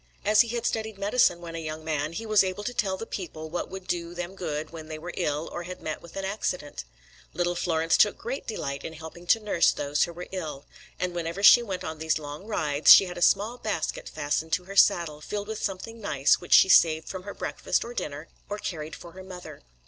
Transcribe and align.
As 0.25 0.41
he 0.41 0.47
had 0.47 0.65
studied 0.65 0.97
medicine 0.97 1.41
when 1.41 1.53
a 1.53 1.59
young 1.59 1.85
man, 1.85 2.13
he 2.13 2.25
was 2.25 2.43
able 2.43 2.63
to 2.63 2.73
tell 2.73 2.97
the 2.97 3.05
people 3.05 3.51
what 3.51 3.69
would 3.69 3.85
do 3.85 4.15
them 4.15 4.33
good 4.33 4.71
when 4.71 4.87
they 4.87 4.97
were 4.97 5.13
ill 5.15 5.47
or 5.51 5.61
had 5.61 5.79
met 5.79 6.01
with 6.01 6.15
an 6.15 6.25
accident. 6.25 6.85
Little 7.33 7.53
Florence 7.53 7.97
took 7.97 8.17
great 8.17 8.47
delight 8.47 8.83
in 8.83 8.93
helping 8.93 9.27
to 9.27 9.39
nurse 9.39 9.71
those 9.71 10.05
who 10.05 10.13
were 10.13 10.27
ill; 10.31 10.65
and 10.99 11.13
whenever 11.13 11.43
she 11.43 11.61
went 11.61 11.83
on 11.83 11.99
these 11.99 12.17
long 12.17 12.47
rides, 12.47 12.91
she 12.91 13.05
had 13.05 13.15
a 13.19 13.21
small 13.21 13.59
basket 13.59 14.09
fastened 14.09 14.53
to 14.53 14.63
her 14.63 14.75
saddle, 14.75 15.21
filled 15.21 15.47
with 15.47 15.61
something 15.61 16.01
nice 16.01 16.41
which 16.41 16.53
she 16.53 16.67
saved 16.67 17.07
from 17.07 17.21
her 17.21 17.35
breakfast 17.35 17.85
or 17.85 17.93
dinner, 17.93 18.27
or 18.49 18.57
carried 18.57 18.95
for 18.95 19.11
her 19.11 19.21
mother. 19.23 19.61